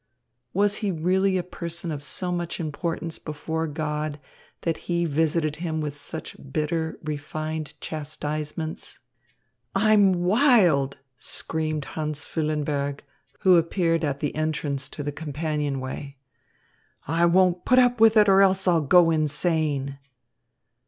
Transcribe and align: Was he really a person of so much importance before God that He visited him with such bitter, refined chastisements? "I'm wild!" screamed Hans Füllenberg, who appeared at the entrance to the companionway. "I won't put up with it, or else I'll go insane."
Was 0.51 0.77
he 0.77 0.89
really 0.89 1.37
a 1.37 1.43
person 1.43 1.91
of 1.91 2.01
so 2.01 2.31
much 2.31 2.59
importance 2.59 3.19
before 3.19 3.67
God 3.67 4.19
that 4.61 4.77
He 4.89 5.05
visited 5.05 5.57
him 5.57 5.79
with 5.79 5.95
such 5.95 6.35
bitter, 6.51 6.97
refined 7.03 7.79
chastisements? 7.81 8.97
"I'm 9.75 10.11
wild!" 10.23 10.97
screamed 11.19 11.85
Hans 11.85 12.25
Füllenberg, 12.25 13.01
who 13.41 13.57
appeared 13.57 14.03
at 14.03 14.21
the 14.21 14.33
entrance 14.33 14.89
to 14.89 15.03
the 15.03 15.11
companionway. 15.11 16.17
"I 17.05 17.27
won't 17.27 17.63
put 17.63 17.77
up 17.77 18.01
with 18.01 18.17
it, 18.17 18.27
or 18.27 18.41
else 18.41 18.67
I'll 18.67 18.81
go 18.81 19.11
insane." 19.11 19.99